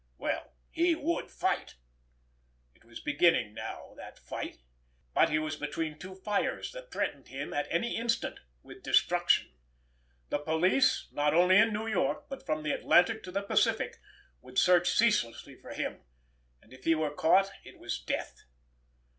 Well, 0.17 0.55
he 0.71 0.95
would 0.95 1.29
fight! 1.29 1.75
It 2.73 2.83
was 2.85 2.99
beginning 2.99 3.53
now, 3.53 3.93
that 3.97 4.17
fight. 4.17 4.57
But 5.13 5.29
he 5.29 5.37
was 5.37 5.55
between 5.57 5.99
two 5.99 6.15
fires 6.15 6.71
that 6.71 6.91
threatened 6.91 7.27
him 7.27 7.53
at 7.53 7.67
any 7.69 7.95
instant 7.95 8.39
with 8.63 8.81
destruction. 8.81 9.51
The 10.29 10.39
police, 10.39 11.07
not 11.11 11.35
only 11.35 11.57
in 11.57 11.71
New 11.71 11.85
York, 11.85 12.23
but 12.29 12.47
from 12.47 12.63
the 12.63 12.71
Atlantic 12.71 13.21
to 13.25 13.31
the 13.31 13.43
Pacific, 13.43 13.97
would 14.41 14.57
search 14.57 14.89
ceaselessly 14.89 15.53
for 15.53 15.71
him, 15.71 16.01
and 16.63 16.73
if 16.73 16.85
he 16.85 16.95
were 16.95 17.13
caught 17.13 17.51
it 17.63 17.77
was 17.77 17.99
death. 17.99 18.45